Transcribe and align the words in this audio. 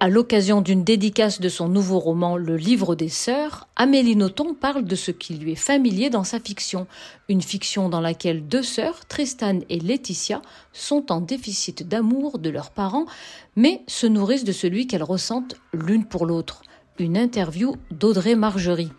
À 0.00 0.08
l'occasion 0.08 0.60
d'une 0.60 0.82
dédicace 0.82 1.40
de 1.40 1.48
son 1.48 1.68
nouveau 1.68 1.98
roman 1.98 2.36
Le 2.36 2.56
Livre 2.56 2.94
des 2.96 3.08
Sœurs, 3.08 3.68
Amélie 3.76 4.16
Nothomb 4.16 4.54
parle 4.54 4.84
de 4.84 4.96
ce 4.96 5.12
qui 5.12 5.34
lui 5.34 5.52
est 5.52 5.54
familier 5.56 6.10
dans 6.10 6.24
sa 6.24 6.40
fiction, 6.40 6.86
une 7.28 7.40
fiction 7.40 7.88
dans 7.88 8.00
laquelle 8.00 8.46
deux 8.46 8.62
sœurs, 8.62 9.06
Tristan 9.06 9.60
et 9.68 9.78
Laetitia, 9.78 10.42
sont 10.72 11.12
en 11.12 11.20
déficit 11.20 11.86
d'amour 11.86 12.38
de 12.38 12.50
leurs 12.50 12.72
parents, 12.72 13.06
mais 13.56 13.82
se 13.86 14.06
nourrissent 14.06 14.44
de 14.44 14.52
celui 14.52 14.86
qu'elles 14.86 15.04
ressentent 15.04 15.56
l'une 15.72 16.04
pour 16.04 16.26
l'autre. 16.26 16.62
Une 16.98 17.16
interview 17.16 17.76
d'Audrey 17.90 18.34
Margerie. 18.34 18.90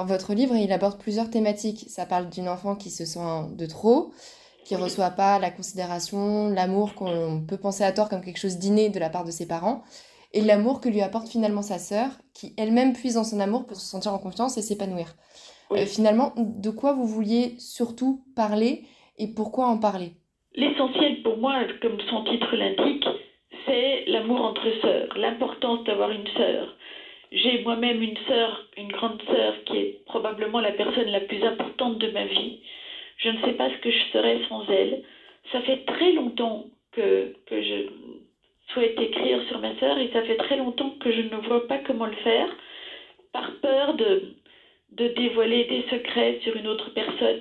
Alors, 0.00 0.12
votre 0.12 0.32
livre, 0.32 0.56
il 0.56 0.72
aborde 0.72 0.98
plusieurs 0.98 1.28
thématiques. 1.28 1.84
Ça 1.88 2.06
parle 2.06 2.30
d'une 2.30 2.48
enfant 2.48 2.74
qui 2.74 2.88
se 2.88 3.04
sent 3.04 3.54
de 3.58 3.66
trop, 3.66 4.12
qui 4.64 4.74
ne 4.74 4.80
reçoit 4.80 5.10
pas 5.10 5.38
la 5.38 5.50
considération, 5.50 6.48
l'amour 6.48 6.94
qu'on 6.94 7.44
peut 7.46 7.58
penser 7.58 7.84
à 7.84 7.92
tort 7.92 8.08
comme 8.08 8.22
quelque 8.22 8.38
chose 8.38 8.56
d'inné 8.56 8.88
de 8.88 8.98
la 8.98 9.10
part 9.10 9.26
de 9.26 9.30
ses 9.30 9.46
parents, 9.46 9.82
et 10.32 10.40
l'amour 10.40 10.80
que 10.80 10.88
lui 10.88 11.02
apporte 11.02 11.28
finalement 11.28 11.60
sa 11.60 11.78
sœur, 11.78 12.08
qui 12.32 12.54
elle-même 12.56 12.94
puise 12.94 13.16
dans 13.16 13.24
son 13.24 13.40
amour 13.40 13.66
pour 13.66 13.76
se 13.76 13.84
sentir 13.84 14.14
en 14.14 14.18
confiance 14.18 14.56
et 14.56 14.62
s'épanouir. 14.62 15.16
Euh, 15.72 15.84
finalement, 15.84 16.32
de 16.38 16.70
quoi 16.70 16.94
vous 16.94 17.06
vouliez 17.06 17.56
surtout 17.58 18.24
parler 18.34 18.84
et 19.18 19.26
pourquoi 19.34 19.66
en 19.66 19.76
parler? 19.76 20.12
L'essentiel 20.54 21.22
pour 21.22 21.36
moi, 21.36 21.56
comme 21.82 22.00
son 22.08 22.24
titre 22.24 22.56
l'indique, 22.56 23.04
c'est 23.66 24.04
l'amour 24.06 24.40
entre 24.40 24.66
sœurs, 24.80 25.18
l'importance 25.18 25.84
d'avoir 25.84 26.10
une 26.10 26.26
sœur. 26.38 26.74
J'ai 27.32 27.58
moi-même 27.58 28.02
une 28.02 28.16
sœur, 28.26 28.64
une 28.76 28.90
grande 28.90 29.22
sœur, 29.22 29.54
qui 29.64 29.76
est 29.76 30.04
probablement 30.06 30.60
la 30.60 30.72
personne 30.72 31.08
la 31.08 31.20
plus 31.20 31.42
importante 31.44 31.98
de 31.98 32.08
ma 32.08 32.24
vie. 32.24 32.60
Je 33.18 33.28
ne 33.28 33.38
sais 33.42 33.52
pas 33.52 33.70
ce 33.70 33.76
que 33.78 33.90
je 33.90 34.04
serais 34.12 34.40
sans 34.48 34.66
elle. 34.68 35.00
Ça 35.52 35.60
fait 35.60 35.84
très 35.84 36.12
longtemps 36.12 36.64
que, 36.92 37.32
que 37.46 37.62
je 37.62 37.86
souhaite 38.72 38.98
écrire 39.00 39.40
sur 39.48 39.58
ma 39.58 39.72
sœur 39.74 39.98
et 39.98 40.08
ça 40.12 40.22
fait 40.22 40.36
très 40.36 40.56
longtemps 40.56 40.92
que 41.00 41.12
je 41.12 41.20
ne 41.20 41.36
vois 41.36 41.60
pas 41.60 41.78
comment 41.78 42.06
le 42.06 42.12
faire, 42.12 42.48
par 43.32 43.50
peur 43.62 43.94
de, 43.94 44.20
de 44.92 45.08
dévoiler 45.08 45.64
des 45.64 45.82
secrets 45.90 46.36
sur 46.42 46.56
une 46.56 46.66
autre 46.66 46.90
personne. 46.90 47.40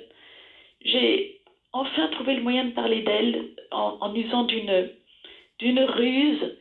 J'ai 0.81 1.31
enfin 1.73 2.07
trouvé 2.09 2.35
le 2.35 2.41
moyen 2.41 2.65
de 2.65 2.71
parler 2.71 3.01
d'elle 3.01 3.43
en, 3.71 3.95
en 3.99 4.13
usant 4.13 4.43
d'une, 4.43 4.87
ruse 5.61 6.51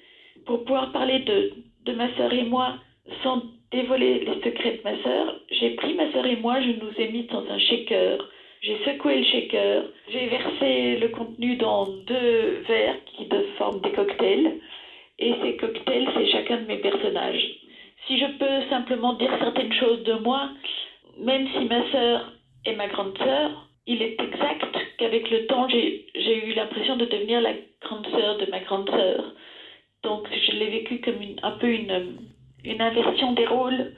pour 0.44 0.60
pouvoir 0.60 0.88
parler 0.88 1.18
de, 1.20 1.50
de 1.84 1.92
ma 1.92 2.08
sœur 2.16 2.32
et 2.32 2.44
moi 2.44 2.74
sans 3.22 3.42
dévoiler 3.70 4.18
les 4.20 4.40
secrets 4.42 4.72
de 4.72 4.82
ma 4.82 4.96
sœur, 5.02 5.40
j'ai 5.50 5.70
pris 5.70 5.94
ma 5.94 6.10
sœur 6.12 6.26
et 6.26 6.36
moi, 6.36 6.60
je 6.60 6.70
nous 6.70 6.92
ai 6.98 7.08
mis 7.08 7.24
dans 7.24 7.44
un 7.48 7.58
shaker. 7.58 8.18
J'ai 8.60 8.76
secoué 8.84 9.18
le 9.18 9.24
shaker, 9.24 9.84
j'ai 10.08 10.26
versé 10.26 10.96
le 10.96 11.08
contenu 11.08 11.56
dans 11.56 11.86
deux 11.86 12.62
verres 12.66 12.96
qui 13.04 13.28
forment 13.56 13.80
des 13.80 13.92
cocktails. 13.92 14.58
Et 15.18 15.34
ces 15.42 15.56
cocktails, 15.56 16.08
c'est 16.14 16.26
chacun 16.26 16.58
de 16.58 16.66
mes 16.66 16.78
personnages. 16.78 17.48
Si 18.06 18.18
je 18.18 18.26
peux 18.38 18.68
simplement 18.68 19.12
dire 19.14 19.30
certaines 19.38 19.72
choses 19.72 20.02
de 20.04 20.14
moi, 20.14 20.48
même 21.18 21.46
si 21.56 21.64
ma 21.66 21.88
sœur 21.90 22.32
est 22.64 22.74
ma 22.74 22.86
grande 22.88 23.16
sœur, 23.18 23.68
il 23.86 24.02
est 24.02 24.20
exact 24.20 24.76
qu'avec 24.98 25.30
le 25.30 25.46
temps, 25.46 25.68
j'ai 25.68 26.04
eu 26.14 26.52
l'impression 26.52 26.96
de 26.96 27.04
devenir 27.04 27.40
la 27.40 27.52
grande 27.82 28.06
sœur 28.08 28.36
de 28.38 28.46
ma 28.50 28.60
grande 28.60 28.88
sœur. 28.90 29.34
Donc 30.02 30.28
je 30.30 30.52
l'ai 30.52 30.68
vécu 30.68 31.00
comme 31.00 31.20
un 31.42 31.50
peu 31.52 31.68
une, 31.68 32.18
une 32.68 32.80
inversion 32.80 33.32
des 33.32 33.46
rôles. 33.46 33.92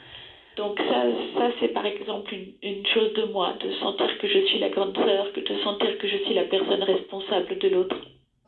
Donc 0.57 0.79
ça, 0.79 1.05
ça 1.37 1.51
c'est 1.61 1.69
par 1.69 1.87
exemple 1.87 2.35
une, 2.63 2.87
chose 2.87 3.13
de 3.15 3.33
moi, 3.33 3.55
de 3.63 3.73
sentir 3.75 4.09
que 4.21 4.29
je 4.29 4.47
suis 4.47 4.59
la 4.59 4.69
grande 4.69 4.95
sœur, 4.95 5.33
que 5.35 5.41
de 5.41 5.63
sentir 5.63 5.99
que 5.99 6.09
je 6.09 6.17
suis 6.25 6.35
la 6.35 6.45
personne 6.45 6.83
responsable 6.83 7.59
de 7.59 7.69
l'autre. 7.69 7.97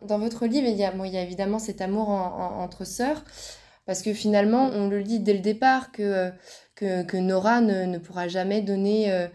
Dans 0.03 0.19
votre 0.19 0.47
livre, 0.47 0.66
il 0.69 0.77
y 0.77 0.84
a, 0.84 0.93
il 0.93 1.12
y 1.12 1.16
a 1.16 1.22
évidemment 1.22 1.59
cet 1.59 1.81
amour 1.81 2.09
entre 2.09 2.84
sœurs, 2.84 3.22
parce 3.87 4.03
que 4.03 4.12
finalement, 4.12 4.71
on 4.75 4.88
le 4.88 5.03
dit 5.03 5.21
dès 5.21 5.32
le 5.32 5.41
départ 5.41 5.93
que, 5.93 6.31
que, 6.75 7.06
que 7.06 7.16
Nora 7.16 7.61
ne, 7.61 7.87
ne, 7.87 7.99
pourra 7.99 8.28
jamais 8.28 8.62
donner 8.62 9.12
euh, 9.12 9.28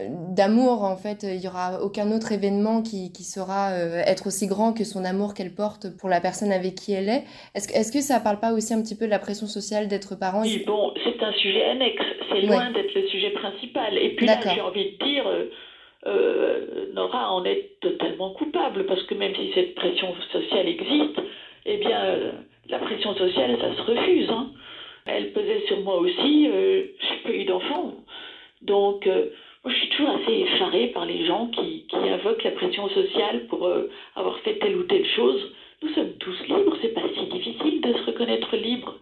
d'amour 0.00 0.84
en 0.84 0.96
fait 0.96 1.24
il 1.24 1.42
y 1.42 1.48
aura 1.48 1.82
aucun 1.82 2.12
autre 2.12 2.32
événement 2.32 2.82
qui, 2.82 3.12
qui 3.12 3.24
saura 3.24 3.72
euh, 3.72 4.02
être 4.06 4.28
aussi 4.28 4.46
grand 4.46 4.72
que 4.72 4.84
son 4.84 5.04
amour 5.04 5.34
qu'elle 5.34 5.54
porte 5.54 5.86
pour 5.98 6.08
la 6.08 6.20
personne 6.20 6.52
avec 6.52 6.76
qui 6.76 6.92
elle 6.92 7.08
est. 7.08 7.24
Est-ce 7.54 7.66
que, 7.68 7.74
est-ce 7.74 7.92
que 7.92 8.00
ça 8.00 8.20
parle 8.20 8.38
pas 8.38 8.52
aussi 8.52 8.72
un 8.72 8.80
petit 8.80 8.96
peu 8.96 9.06
de 9.06 9.10
la 9.10 9.18
pression 9.18 9.46
sociale 9.46 9.88
d'être 9.88 10.16
parent? 10.18 10.42
Oui 10.42 10.62
bon 10.66 10.94
c'est 11.04 11.20
un 11.22 11.32
sujet 11.32 11.64
annexe. 11.64 12.04
C'est 12.30 12.42
loin 12.42 12.70
d'être 12.70 12.94
le 12.94 13.06
sujet 13.08 13.30
principal. 13.30 13.98
Et 13.98 14.14
puis 14.14 14.26
là 14.26 14.38
j'ai 14.54 14.60
envie 14.60 14.92
de 14.92 15.04
dire 15.04 15.26
euh, 15.26 15.50
euh, 16.06 16.92
Nora 16.94 17.32
en 17.32 17.44
est 17.44 17.72
totalement 17.80 18.30
coupable 18.34 18.86
parce 18.86 19.02
que 19.02 19.14
même 19.14 19.34
si 19.34 19.50
cette 19.52 19.74
pression 19.74 20.14
sociale 20.32 20.68
existe 20.68 21.20
eh 21.66 21.76
bien 21.78 22.32
la 22.68 22.78
pression 22.78 23.14
sociale 23.14 23.58
ça 23.60 23.76
se 23.76 23.82
refuse 23.82 24.30
hein. 24.30 24.50
elle 25.06 25.32
pesait 25.32 25.62
sur 25.66 25.80
moi 25.80 25.96
aussi 25.98 26.46
j'ai 26.46 27.16
pas 27.24 27.30
eu 27.30 27.44
d'enfant. 27.44 27.94
Donc 28.62 29.08
moi, 29.64 29.72
je 29.72 29.78
suis 29.78 29.88
toujours 29.90 30.10
assez 30.10 30.32
effarée 30.32 30.88
par 30.88 31.04
les 31.06 31.24
gens 31.24 31.46
qui, 31.46 31.86
qui 31.86 31.96
invoquent 31.96 32.42
la 32.42 32.50
pression 32.50 32.88
sociale 32.88 33.46
pour 33.46 33.66
euh, 33.66 33.88
avoir 34.16 34.36
fait 34.40 34.58
telle 34.58 34.76
ou 34.76 34.82
telle 34.84 35.06
chose. 35.06 35.52
Nous 35.82 35.90
sommes 35.90 36.12
tous 36.18 36.36
libres, 36.48 36.76
c'est 36.82 36.94
pas 36.94 37.02
si 37.14 37.26
difficile 37.26 37.80
de 37.80 37.92
se 37.92 38.06
reconnaître 38.06 38.56
libre. 38.56 38.98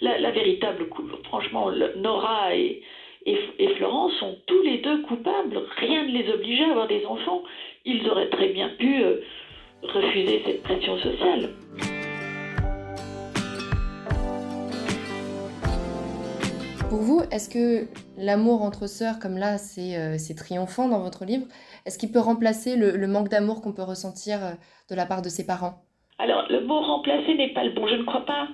La, 0.00 0.30
véritable, 0.30 0.88
franchement, 1.24 1.70
Nora 1.96 2.56
et, 2.56 2.82
et, 3.26 3.38
et, 3.58 3.68
Florence 3.74 4.14
sont 4.14 4.38
tous 4.46 4.62
les 4.62 4.78
deux 4.78 5.02
coupables. 5.02 5.62
Rien 5.76 6.04
ne 6.04 6.12
les 6.12 6.32
obligeait 6.32 6.64
à 6.64 6.70
avoir 6.70 6.88
des 6.88 7.04
enfants. 7.04 7.42
Ils 7.84 8.08
auraient 8.08 8.30
très 8.30 8.48
bien 8.48 8.70
pu 8.70 9.02
euh, 9.02 9.16
refuser 9.82 10.42
cette 10.46 10.62
pression 10.62 10.98
sociale. 10.98 11.50
Pour 16.90 17.02
vous, 17.02 17.20
est-ce 17.30 17.48
que 17.48 17.86
l'amour 18.18 18.62
entre 18.62 18.88
sœurs, 18.88 19.20
comme 19.22 19.38
là, 19.38 19.54
euh, 19.54 20.14
c'est 20.18 20.34
triomphant 20.34 20.88
dans 20.88 20.98
votre 20.98 21.24
livre, 21.24 21.46
est-ce 21.86 22.00
qu'il 22.00 22.10
peut 22.10 22.18
remplacer 22.18 22.74
le, 22.74 23.06
manque 23.06 23.28
d'amour 23.28 23.62
qu'on 23.62 23.72
peut 23.72 23.84
ressentir 23.84 24.44
euh, 24.44 24.50
de 24.90 24.96
la 24.96 25.06
part 25.06 25.22
de 25.22 25.28
ses 25.28 25.46
parents? 25.46 25.84
Alors, 26.18 26.46
le 26.50 26.62
mot 26.62 26.80
remplacer 26.80 27.34
n'est 27.34 27.54
pas 27.54 27.62
le 27.62 27.70
bon. 27.70 27.86
Je 27.86 27.94
ne 27.94 28.02
crois 28.02 28.26
pas 28.26 28.48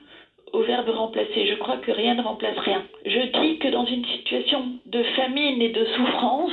au 0.52 0.62
verbe 0.64 0.90
remplacer. 0.90 1.46
Je 1.46 1.54
crois 1.54 1.78
que 1.78 1.90
rien 1.90 2.14
ne 2.14 2.20
remplace 2.20 2.58
rien. 2.58 2.84
Je 3.06 3.40
dis 3.40 3.58
que 3.58 3.68
dans 3.68 3.86
une 3.86 4.04
situation 4.04 4.68
de 4.84 5.02
famine 5.16 5.62
et 5.62 5.72
de 5.72 5.86
souffrance, 5.96 6.52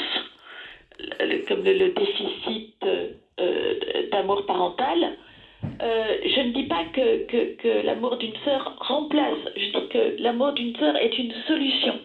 comme 1.50 1.66
le, 1.66 1.94
déficit 1.94 2.78
euh, 2.86 4.10
d'amour 4.10 4.46
parental, 4.46 5.18
euh, 5.82 6.18
je 6.24 6.42
ne 6.42 6.54
dis 6.54 6.64
pas 6.64 6.84
que, 6.94 7.56
que, 7.56 7.86
l'amour 7.86 8.18
d'une 8.18 8.36
sœur 8.46 8.76
remplace, 8.80 9.40
je 9.56 9.80
dis 9.80 9.88
que 9.90 10.22
l'amour 10.22 10.54
d'une 10.54 10.76
sœur 10.76 10.96
est 10.98 11.18
une 11.18 11.34
solution. 11.48 11.96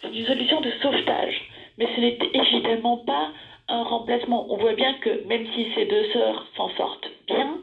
C'est 0.00 0.14
une 0.14 0.26
solution 0.26 0.60
de 0.60 0.70
sauvetage. 0.82 1.40
Mais 1.78 1.86
ce 1.94 2.00
n'est 2.00 2.18
évidemment 2.34 2.98
pas 2.98 3.30
un 3.68 3.82
remplacement. 3.84 4.46
On 4.52 4.56
voit 4.56 4.74
bien 4.74 4.94
que 5.00 5.26
même 5.26 5.46
si 5.54 5.66
ces 5.74 5.86
deux 5.86 6.04
sœurs 6.12 6.46
s'en 6.56 6.68
sortent 6.76 7.10
bien, 7.26 7.58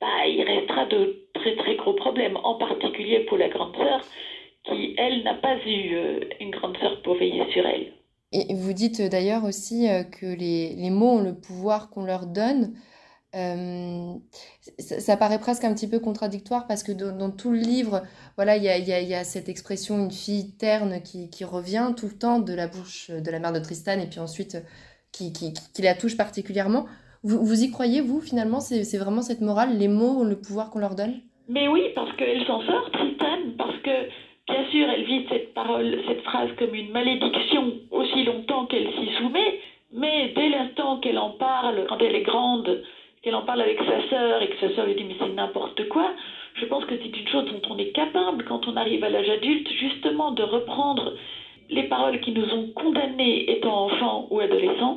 bah, 0.00 0.26
il 0.26 0.42
restera 0.42 0.86
de 0.86 1.26
très 1.34 1.56
très 1.56 1.76
gros 1.76 1.94
problèmes, 1.94 2.36
en 2.42 2.54
particulier 2.56 3.20
pour 3.20 3.38
la 3.38 3.48
grande 3.48 3.76
sœur, 3.76 4.00
qui, 4.64 4.94
elle, 4.98 5.22
n'a 5.22 5.34
pas 5.34 5.56
eu 5.66 5.94
euh, 5.94 6.20
une 6.40 6.50
grande 6.50 6.76
sœur 6.78 7.00
pour 7.02 7.14
veiller 7.14 7.44
sur 7.52 7.66
elle. 7.66 7.92
Et 8.32 8.54
vous 8.54 8.72
dites 8.72 9.02
d'ailleurs 9.10 9.44
aussi 9.44 9.88
euh, 9.88 10.04
que 10.04 10.26
les, 10.26 10.74
les 10.76 10.90
mots 10.90 11.18
ont 11.18 11.22
le 11.22 11.34
pouvoir 11.34 11.90
qu'on 11.90 12.04
leur 12.04 12.26
donne 12.26 12.74
Euh, 13.36 14.14
ça, 14.78 15.16
paraît 15.16 15.38
presque 15.38 15.62
un 15.62 15.72
petit 15.72 15.88
peu 15.88 16.00
contradictoire 16.00 16.66
parce 16.66 16.82
que 16.82 16.90
dans, 16.90 17.30
tout 17.30 17.52
le 17.52 17.58
livre, 17.58 18.02
voilà, 18.36 18.56
il 18.56 18.64
y 18.64 19.14
a, 19.14 19.24
cette 19.24 19.48
expression 19.48 19.98
une 19.98 20.10
fille 20.10 20.56
terne 20.58 21.00
qui, 21.02 21.44
revient 21.44 21.92
tout 21.96 22.06
le 22.06 22.18
temps 22.18 22.40
de 22.40 22.52
la 22.52 22.66
bouche 22.66 23.10
de 23.10 23.30
la 23.30 23.38
mère 23.38 23.52
de 23.52 23.60
Tristan 23.60 24.00
et 24.00 24.06
puis 24.06 24.18
ensuite 24.18 24.58
qui, 25.12 25.32
qui, 25.32 25.82
la 25.82 25.94
touche 25.94 26.16
particulièrement. 26.16 26.86
Vous, 27.22 27.44
vous, 27.44 27.62
y 27.62 27.70
croyez, 27.70 28.00
vous, 28.00 28.20
finalement 28.20 28.60
C'est 28.60 28.98
vraiment 28.98 29.22
cette 29.22 29.40
morale, 29.42 29.78
les 29.78 29.88
mots, 29.88 30.24
le 30.24 30.40
pouvoir 30.40 30.70
qu'on 30.70 30.78
leur 30.78 30.94
donne? 30.96 31.20
Mais 31.48 31.68
oui, 31.68 31.82
parce 31.94 32.12
qu'elle 32.16 32.44
s'en 32.46 32.62
sort, 32.62 32.90
Tristan, 32.92 33.38
parce 33.58 33.76
que, 33.78 34.08
bien 34.46 34.70
sûr, 34.70 34.88
elle 34.88 35.04
vit 35.04 35.26
cette 35.28 35.52
parole, 35.52 35.98
cette 36.06 36.22
phrase 36.22 36.50
comme 36.58 36.74
une 36.74 36.92
malédiction 36.92 37.72
aussi 37.90 38.24
longtemps 38.24 38.66
qu'elle 38.66 38.88
s'y 38.94 39.14
soumet, 39.18 39.60
mais 39.92 40.32
dès 40.34 40.48
l'instant 40.48 40.98
qu'elle 41.00 41.18
en 41.18 41.30
parle, 41.30 41.86
quand 41.88 41.98
elle 41.98 42.14
est 42.14 42.22
grande, 42.22 42.82
qu'elle 43.30 43.36
en 43.36 43.42
parle 43.42 43.60
avec 43.60 43.78
sa 43.84 44.00
sœur 44.08 44.42
et 44.42 44.48
que 44.48 44.56
sa 44.56 44.70
sœur 44.70 44.86
lui 44.86 44.96
dit 44.96 45.04
mais 45.04 45.14
c'est 45.20 45.28
n'importe 45.28 45.84
quoi, 45.84 46.12
je 46.54 46.64
pense 46.64 46.84
que 46.84 46.96
c'est 47.00 47.16
une 47.16 47.28
chose 47.28 47.44
dont 47.44 47.60
on 47.68 47.78
est 47.78 47.92
capable 47.92 48.42
quand 48.42 48.66
on 48.66 48.74
arrive 48.74 49.04
à 49.04 49.08
l'âge 49.08 49.28
adulte, 49.28 49.70
justement 49.70 50.32
de 50.32 50.42
reprendre 50.42 51.12
les 51.68 51.84
paroles 51.84 52.18
qui 52.18 52.32
nous 52.32 52.52
ont 52.52 52.66
condamnés 52.74 53.44
étant 53.46 53.84
enfants 53.84 54.26
ou 54.30 54.40
adolescents 54.40 54.96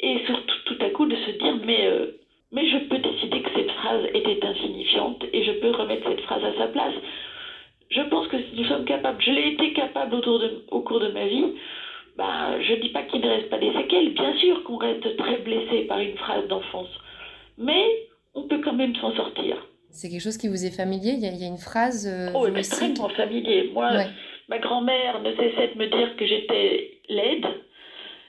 et 0.00 0.18
surtout 0.26 0.56
tout 0.64 0.76
à 0.80 0.90
coup 0.90 1.06
de 1.06 1.14
se 1.14 1.30
dire 1.30 1.56
mais 1.56 1.86
euh, 1.86 2.06
mais 2.50 2.66
je 2.66 2.78
peux 2.78 2.98
décider 2.98 3.38
que 3.40 3.50
cette 3.54 3.70
phrase 3.70 4.04
était 4.14 4.44
insignifiante 4.44 5.24
et 5.32 5.44
je 5.44 5.52
peux 5.52 5.70
remettre 5.70 6.08
cette 6.08 6.20
phrase 6.22 6.42
à 6.42 6.52
sa 6.54 6.66
place. 6.66 6.94
Je 7.88 8.02
pense 8.02 8.26
que 8.26 8.36
nous 8.52 8.64
sommes 8.64 8.84
capables, 8.84 9.22
je 9.22 9.30
l'ai 9.30 9.46
été 9.46 9.70
capable 9.70 10.16
au 10.16 10.80
cours 10.80 10.98
de 10.98 11.08
ma 11.08 11.24
vie. 11.26 11.44
Ben, 12.16 12.60
je 12.60 12.72
ne 12.72 12.76
dis 12.76 12.88
pas 12.88 13.04
qu'il 13.04 13.20
ne 13.20 13.28
reste 13.28 13.46
pas 13.46 13.58
des 13.58 13.70
séquelles, 13.70 14.08
bien 14.08 14.32
sûr 14.34 14.62
qu'on 14.64 14.76
reste 14.76 15.14
très 15.16 15.38
blessé 15.38 15.82
par 15.82 16.00
une 16.00 16.16
phrase 16.16 16.44
d'enfance, 16.46 16.88
mais 17.60 17.84
on 18.34 18.48
peut 18.48 18.60
quand 18.64 18.72
même 18.72 18.94
s'en 18.96 19.14
sortir. 19.14 19.56
C'est 19.90 20.08
quelque 20.08 20.22
chose 20.22 20.38
qui 20.38 20.48
vous 20.48 20.64
est 20.64 20.74
familier? 20.74 21.12
Il 21.12 21.20
y, 21.20 21.26
a, 21.26 21.32
il 21.32 21.40
y 21.40 21.44
a 21.44 21.48
une 21.48 21.58
phrase. 21.58 22.06
Euh, 22.06 22.32
oh, 22.34 22.46
extrêmement 22.46 23.08
familier. 23.10 23.70
Moi, 23.72 23.90
ma 24.48 24.58
grand-mère 24.58 25.20
ne 25.22 25.30
cessait 25.32 25.74
de 25.74 25.78
me 25.78 25.86
dire 25.86 26.16
que 26.16 26.26
j'étais 26.26 27.00
laide 27.08 27.46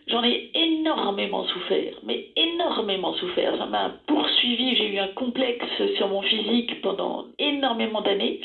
J'en 0.07 0.23
ai 0.23 0.49
énormément 0.55 1.45
souffert, 1.45 1.93
mais 2.03 2.29
énormément 2.35 3.13
souffert. 3.13 3.57
Ça 3.57 3.65
m'a 3.67 3.89
poursuivi, 4.07 4.75
j'ai 4.75 4.89
eu 4.89 4.97
un 4.97 5.09
complexe 5.09 5.65
sur 5.95 6.07
mon 6.07 6.21
physique 6.21 6.81
pendant 6.81 7.27
énormément 7.37 8.01
d'années. 8.01 8.41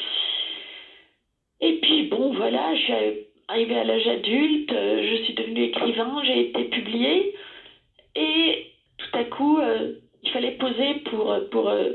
Et 1.61 1.79
puis 1.81 2.05
bon, 2.05 2.35
voilà, 2.35 2.75
je 2.75 2.81
suis 2.81 2.93
arrivée 3.49 3.79
à 3.79 3.85
l'âge 3.85 4.07
adulte, 4.07 4.71
je 4.71 5.23
suis 5.25 5.35
devenue 5.35 5.65
écrivain, 5.65 6.23
j'ai 6.25 6.51
été 6.51 6.65
publiée. 6.65 7.35
Et 8.15 8.67
tout 8.99 9.19
à 9.19 9.25
coup, 9.25 9.59
euh, 9.59 9.95
il 10.27 10.33
fallait 10.33 10.53
poser 10.53 10.95
pour, 11.11 11.35
pour, 11.51 11.69
euh, 11.69 11.91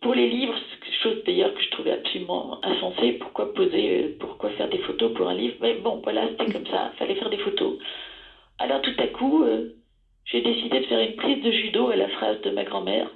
pour 0.00 0.14
les 0.14 0.28
livres, 0.28 0.54
chose 1.02 1.16
d'ailleurs 1.26 1.52
que 1.54 1.62
je 1.62 1.70
trouvais 1.70 1.92
absolument 1.92 2.58
insensée. 2.62 3.12
Pourquoi 3.12 3.52
poser, 3.52 4.16
pourquoi 4.20 4.50
faire 4.50 4.68
des 4.68 4.78
photos 4.78 5.12
pour 5.12 5.28
un 5.28 5.34
livre? 5.34 5.54
Mais 5.60 5.74
bon, 5.74 6.00
voilà, 6.02 6.28
c'était 6.28 6.52
comme 6.52 6.66
ça, 6.66 6.90
il 6.92 6.98
fallait 6.98 7.14
faire 7.14 7.30
des 7.30 7.38
photos. 7.38 7.74
Alors 8.58 8.80
tout 8.80 8.94
à 8.98 9.06
coup, 9.08 9.42
euh, 9.42 9.74
j'ai 10.24 10.40
décidé 10.40 10.80
de 10.80 10.86
faire 10.86 11.00
une 11.00 11.16
prise 11.16 11.40
de 11.40 11.50
judo 11.50 11.88
à 11.88 11.96
la 11.96 12.08
phrase 12.08 12.40
de 12.42 12.50
ma 12.50 12.64
grand-mère 12.64 13.10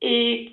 et 0.00 0.50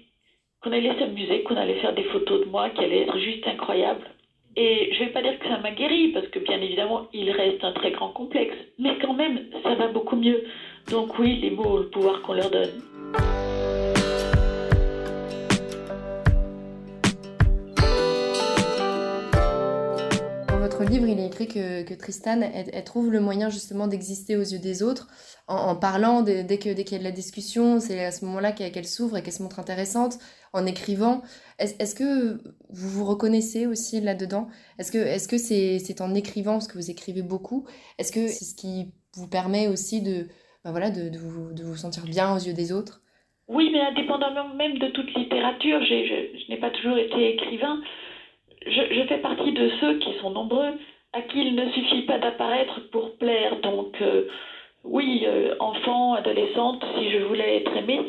qu'on 0.62 0.72
allait 0.72 0.98
s'amuser, 1.00 1.44
qu'on 1.44 1.58
allait 1.58 1.76
faire 1.76 1.94
des 1.94 2.04
photos 2.04 2.42
de 2.42 2.46
moi 2.46 2.70
qui 2.70 2.84
allaient 2.84 3.02
être 3.02 3.18
juste 3.18 3.46
incroyables. 3.48 4.08
Et 4.56 4.90
je 4.92 5.00
ne 5.00 5.06
vais 5.06 5.14
pas 5.14 5.22
dire 5.22 5.40
que 5.40 5.48
ça 5.48 5.58
m'a 5.58 5.72
guéri, 5.72 6.10
parce 6.10 6.28
que 6.28 6.40
bien 6.40 6.60
évidemment, 6.60 7.08
il 7.14 7.32
reste 7.32 7.64
un 7.64 7.72
très 7.72 7.92
grand 7.92 8.10
complexe, 8.10 8.56
mais 8.78 8.98
quand 9.02 9.14
même, 9.14 9.40
ça 9.64 9.76
va 9.76 9.88
beaucoup 9.88 10.18
mieux. 10.18 10.44
Donc 10.90 11.18
oui, 11.18 11.38
les 11.42 11.52
mots 11.52 11.78
le 11.78 11.90
pouvoir 11.90 12.22
qu'on 12.22 12.34
leur 12.34 12.50
donne. 12.50 12.91
Livre, 20.92 21.08
il 21.08 21.20
est 21.20 21.28
écrit 21.28 21.48
que, 21.48 21.94
Tristan, 21.96 22.42
elle, 22.42 22.84
trouve 22.84 23.12
le 23.12 23.20
moyen 23.20 23.50
justement 23.50 23.88
d'exister 23.88 24.36
aux 24.36 24.42
yeux 24.42 24.60
des 24.60 24.84
autres 24.84 25.08
en, 25.48 25.76
parlant 25.76 26.22
dès, 26.22 26.46
que, 26.58 26.74
dès 26.74 26.84
qu'il 26.84 26.94
y 26.94 26.96
a 26.96 27.00
de 27.00 27.04
la 27.04 27.12
discussion. 27.12 27.80
C'est 27.80 28.04
à 28.04 28.12
ce 28.12 28.26
moment-là 28.26 28.52
qu'elle 28.52 28.86
s'ouvre 28.86 29.18
et 29.18 29.24
qu'elle 29.24 29.34
se 29.34 29.42
montre 29.42 29.60
intéressante 29.60 30.18
en 30.54 30.66
écrivant. 30.66 31.22
Est-ce 31.60 31.96
que 31.96 32.42
vous 32.70 32.90
vous 32.90 33.06
reconnaissez 33.06 33.66
aussi 33.68 34.02
là-dedans? 34.02 34.48
Est-ce 34.80 34.92
que 34.92 34.98
est-ce 34.98 35.28
que 35.28 35.38
c'est 35.38 36.02
en 36.02 36.14
écrivant, 36.14 36.54
parce 36.54 36.68
que 36.68 36.78
vous 36.78 36.92
écrivez 36.92 37.22
beaucoup, 37.22 37.66
est-ce 37.98 38.12
que 38.12 38.28
c'est 38.28 38.46
ce 38.46 38.56
qui 38.56 38.92
vous 39.16 39.28
permet 39.28 39.68
aussi 39.68 40.02
de, 40.02 40.28
ben 40.64 40.72
voilà, 40.72 40.90
de, 40.90 41.18
vous, 41.18 41.76
sentir 41.76 42.04
bien 42.04 42.36
aux 42.36 42.40
yeux 42.40 42.54
des 42.54 42.72
autres? 42.72 43.02
Oui, 43.48 43.70
mais 43.72 43.82
indépendamment 43.82 44.54
même 44.56 44.78
de 44.78 44.88
toute 44.90 45.14
littérature, 45.16 45.84
je 45.84 46.50
n'ai 46.50 46.60
pas 46.60 46.70
toujours 46.72 46.98
été 46.98 47.34
écrivain 47.34 47.82
je, 48.66 49.06
fais 49.08 49.18
partie 49.18 49.52
de 49.54 49.70
ceux 49.80 50.00
qui 50.00 50.14
sont 50.20 50.32
nombreux, 50.32 50.74
à 51.14 51.22
qui 51.22 51.40
il 51.40 51.56
ne 51.56 51.70
suffit 51.72 52.04
pas 52.04 52.20
d'apparaître 52.20 52.90
pour 52.92 53.18
plaire. 53.18 53.60
Donc, 53.62 53.96
euh, 54.02 54.28
oui, 54.84 55.24
euh, 55.26 55.56
enfant, 55.60 56.14
adolescente, 56.14 56.84
si 56.98 57.12
je 57.12 57.24
voulais 57.24 57.58
être 57.58 57.76
aimée, 57.76 58.02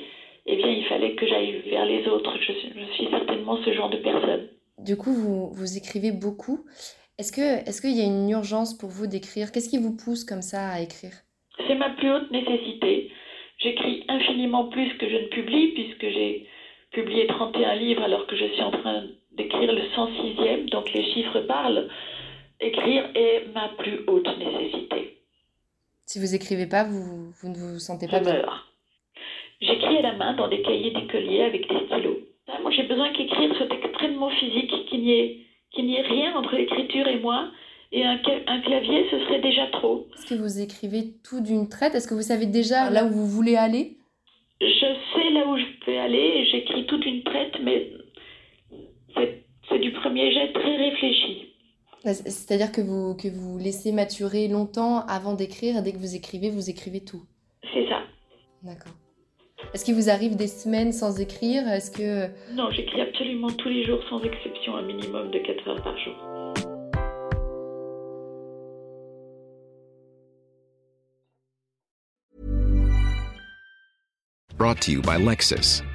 eh 0.47 0.57
bien, 0.57 0.69
il 0.69 0.85
fallait 0.87 1.15
que 1.15 1.27
j'aille 1.27 1.63
vers 1.71 1.87
les 1.87 2.07
autres. 2.09 2.37
Je, 2.41 2.53
suis 2.95 3.09
certainement 3.11 3.59
ce 3.65 3.73
genre 3.73 3.91
de 3.91 3.99
personne. 3.99 4.49
Du 4.79 4.97
coup, 4.97 5.13
vous, 5.13 5.49
vous 5.53 5.77
écrivez 5.77 6.13
beaucoup. 6.13 6.65
Est-ce 7.19 7.33
que 7.33 7.69
est-ce 7.69 7.81
qu'il 7.81 7.97
y 7.97 8.01
a 8.01 8.07
une 8.07 8.31
urgence 8.31 8.77
pour 8.77 8.89
vous 8.89 9.07
d'écrire? 9.07 9.53
Qu'est-ce 9.53 9.69
qui 9.69 9.79
vous 9.79 9.97
pousse 9.97 10.25
comme 10.25 10.43
ça 10.43 10.71
à 10.71 10.81
écrire? 10.81 11.13
C'est 11.67 11.75
ma 11.75 11.91
plus 11.91 12.11
haute 12.11 12.31
nécessité. 12.31 13.11
J'écris 13.59 14.05
infiniment 14.09 14.65
plus 14.69 14.93
que 14.99 15.09
je 15.09 15.17
ne 15.17 15.27
publie, 15.29 15.69
puisque 15.75 16.09
j'ai 16.09 16.49
publié 16.91 17.27
31 17.27 17.77
livres 17.77 18.03
alors 18.03 18.27
que 18.27 18.35
je 18.35 18.47
suis 18.47 18.63
en 18.63 18.73
train 18.73 19.05
d'écrire 19.37 19.73
le 19.73 19.83
106e, 19.83 20.71
donc 20.71 20.93
les 20.93 21.05
chiffres 21.13 21.41
parlent. 21.41 21.89
Écrire 22.61 23.05
est 23.15 23.47
ma 23.55 23.69
plus 23.79 24.01
haute 24.07 24.29
nécessité. 24.39 25.19
Si 26.07 26.19
vous 26.19 26.35
écrivez 26.35 26.67
pas, 26.67 26.85
vous, 26.85 27.33
vous 27.33 27.49
ne 27.49 27.57
vous 27.57 27.79
sentez 27.79 28.07
pas 28.07 28.19
je 28.19 28.25
bien. 28.25 28.45
J'écris 29.61 29.99
à 29.99 30.03
la 30.03 30.13
main 30.15 30.35
dans 30.35 30.49
des 30.49 30.63
cahiers 30.63 30.91
d'écolier 30.91 31.43
avec 31.43 31.69
des 31.69 31.87
stylos. 31.87 32.19
Ah, 32.49 32.59
moi, 32.61 32.71
j'ai 32.71 32.83
besoin 32.83 33.13
qu'écrire 33.13 33.55
soit 33.57 33.73
extrêmement 33.73 34.31
physique, 34.31 34.73
qu'il 34.89 35.03
n'y 35.03 35.13
ait, 35.13 35.39
n'y 35.79 35.97
ait 35.97 36.03
rien 36.03 36.37
entre 36.37 36.57
l'écriture 36.57 37.07
et 37.07 37.21
moi. 37.21 37.49
Et 37.93 38.05
un, 38.05 38.19
un, 38.47 38.61
clavier, 38.61 39.07
ce 39.11 39.19
serait 39.21 39.41
déjà 39.41 39.67
trop. 39.69 40.07
Est-ce 40.15 40.35
que 40.35 40.41
vous 40.41 40.61
écrivez 40.61 41.15
tout 41.29 41.41
d'une 41.41 41.69
traite? 41.69 41.95
Est-ce 41.95 42.09
que 42.09 42.15
vous 42.15 42.23
savez 42.23 42.47
déjà 42.47 42.91
là 42.91 43.05
où 43.05 43.11
vous 43.11 43.27
voulez 43.27 43.57
aller? 43.57 43.97
Je 44.61 44.67
sais 45.15 45.31
là 45.31 45.47
où 45.47 45.57
je 45.59 45.85
peux 45.85 45.99
aller 45.99 46.47
j'écris 46.51 46.87
tout 46.87 46.99
d'une 46.99 47.23
traite, 47.23 47.57
mais 47.63 47.91
du 49.83 49.93
premier 49.93 50.33
jet 50.33 50.53
très 50.53 50.77
réfléchi. 50.77 51.53
Bah, 52.05 52.15
c'est-à-dire 52.15 52.73
que 52.73 52.81
vous, 52.81 53.15
que 53.15 53.29
vous 53.29 53.59
laissez 53.59 53.93
maturer 53.93 54.49
longtemps 54.49 55.05
avant 55.07 55.35
d'écrire, 55.35 55.83
dès 55.83 55.93
que 55.93 55.99
vous 55.99 56.17
écrivez, 56.17 56.51
vous 56.51 56.71
écrivez 56.71 57.01
tout. 57.01 57.23
C'est 57.75 57.87
ça. 57.89 58.01
D'accord. 58.63 58.93
Est-ce 59.75 59.85
qu'il 59.85 59.95
vous 59.95 60.11
arrive 60.11 60.37
des 60.37 60.49
semaines 60.49 60.93
sans 60.93 61.21
écrire? 61.21 61.69
Est-ce 61.69 61.91
que... 61.91 62.29
Non, 62.55 62.71
j'écris 62.71 63.01
absolument 63.01 63.49
tous 63.51 63.69
les 63.69 63.85
jours 63.85 64.01
sans 64.09 64.21
exception, 64.23 64.77
un 64.77 64.83
minimum 64.83 65.31
de 65.31 65.39
4 65.39 65.69
heures 65.69 65.83
par 65.83 65.97
jour. 65.99 66.15
Brought 74.57 74.81
to 74.83 74.93
you 74.93 75.03
by 75.03 75.19
Lexus. 75.19 75.83